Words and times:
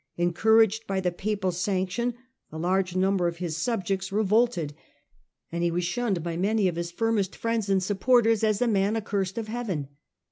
Encouraged 0.17 0.87
by 0.87 0.99
the 0.99 1.11
Papal 1.11 1.51
sanction 1.51 2.15
a 2.51 2.57
large 2.57 2.95
number 2.95 3.27
of 3.27 3.37
his 3.37 3.55
subjects 3.55 4.11
revolted, 4.11 4.73
and 5.51 5.61
he 5.63 5.69
16 5.69 5.69
STUPOR 5.69 5.69
MUNDI 5.69 5.71
was 5.73 5.83
shunned 5.85 6.23
by 6.23 6.37
many 6.37 6.67
of 6.67 6.75
his 6.75 6.89
firmest 6.89 7.35
friends 7.35 7.69
and 7.69 7.83
supporters 7.83 8.43
as 8.43 8.63
a 8.63 8.67
man 8.67 8.95
accursed 8.95 9.37
of 9.37 9.47
Heaven. 9.47 9.89